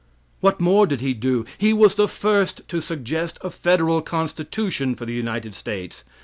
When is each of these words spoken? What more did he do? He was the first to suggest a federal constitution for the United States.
What 0.39 0.59
more 0.59 0.87
did 0.87 1.01
he 1.01 1.13
do? 1.13 1.45
He 1.59 1.73
was 1.73 1.93
the 1.93 2.07
first 2.07 2.67
to 2.69 2.81
suggest 2.81 3.37
a 3.41 3.51
federal 3.51 4.01
constitution 4.01 4.95
for 4.95 5.05
the 5.05 5.13
United 5.13 5.53
States. 5.53 6.03